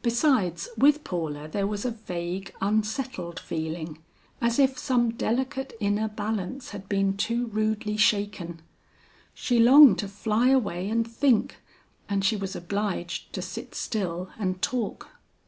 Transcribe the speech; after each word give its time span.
Besides, 0.00 0.68
with 0.76 1.02
Paula 1.02 1.48
there 1.48 1.66
was 1.66 1.84
a 1.84 1.90
vague 1.90 2.54
unsettled 2.60 3.40
feeling, 3.40 3.98
as 4.40 4.60
if 4.60 4.78
some 4.78 5.10
delicate 5.10 5.72
inner 5.80 6.06
balance 6.06 6.70
had 6.70 6.88
been 6.88 7.16
too 7.16 7.46
rudely 7.48 7.96
shaken. 7.96 8.60
She 9.34 9.58
longed 9.58 9.98
to 9.98 10.06
fly 10.08 10.50
away 10.50 10.88
and 10.88 11.04
think, 11.04 11.56
and 12.08 12.24
she 12.24 12.36
was 12.36 12.54
obliged 12.54 13.32
to 13.32 13.42
sit 13.42 13.74
still 13.74 14.30
and 14.38 14.62
talk. 14.62 15.08